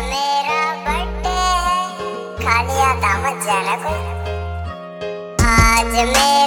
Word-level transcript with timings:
मेरा 0.00 0.60
बर्थडे 0.86 1.38
है। 1.64 1.88
खाली 2.36 2.80
आता 2.80 3.12
मत 3.18 3.44
जाना 3.44 3.76
कोई। 3.76 4.00
आज 5.46 5.84
मेरा 5.84 6.45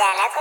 ya 0.00 0.39